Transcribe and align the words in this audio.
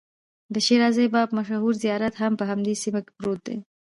د 0.53 0.55
شیرازي 0.65 1.05
بابا 1.13 1.33
مشهور 1.37 1.73
زیارت 1.83 2.13
هم 2.21 2.33
په 2.39 2.45
همدې 2.49 2.75
سیمه 2.83 3.01
کې 3.05 3.11
پروت 3.17 3.39
دی. 3.47 3.57